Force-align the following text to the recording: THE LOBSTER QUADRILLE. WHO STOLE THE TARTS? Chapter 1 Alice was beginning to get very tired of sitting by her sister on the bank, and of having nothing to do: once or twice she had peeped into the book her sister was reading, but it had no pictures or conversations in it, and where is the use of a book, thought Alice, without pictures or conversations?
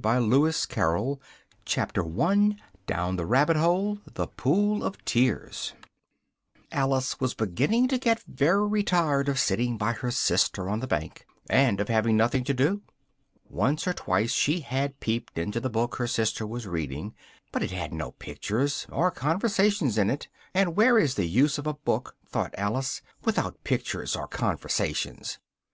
THE 0.00 0.20
LOBSTER 0.20 0.68
QUADRILLE. 0.72 1.16
WHO 1.16 1.16
STOLE 1.16 1.16
THE 1.16 1.20
TARTS? 1.56 1.74
Chapter 1.74 2.04
1 2.04 2.60
Alice 6.70 7.18
was 7.18 7.34
beginning 7.34 7.88
to 7.88 7.98
get 7.98 8.22
very 8.22 8.84
tired 8.84 9.28
of 9.28 9.40
sitting 9.40 9.76
by 9.76 9.94
her 9.94 10.12
sister 10.12 10.68
on 10.68 10.78
the 10.78 10.86
bank, 10.86 11.26
and 11.50 11.80
of 11.80 11.88
having 11.88 12.16
nothing 12.16 12.44
to 12.44 12.54
do: 12.54 12.82
once 13.48 13.88
or 13.88 13.92
twice 13.92 14.30
she 14.30 14.60
had 14.60 15.00
peeped 15.00 15.36
into 15.36 15.58
the 15.58 15.68
book 15.68 15.96
her 15.96 16.06
sister 16.06 16.46
was 16.46 16.68
reading, 16.68 17.12
but 17.50 17.64
it 17.64 17.72
had 17.72 17.92
no 17.92 18.12
pictures 18.12 18.86
or 18.92 19.10
conversations 19.10 19.98
in 19.98 20.10
it, 20.10 20.28
and 20.54 20.76
where 20.76 20.96
is 21.00 21.16
the 21.16 21.26
use 21.26 21.58
of 21.58 21.66
a 21.66 21.74
book, 21.74 22.14
thought 22.24 22.54
Alice, 22.56 23.02
without 23.24 23.64
pictures 23.64 24.14
or 24.14 24.28
conversations? 24.28 25.40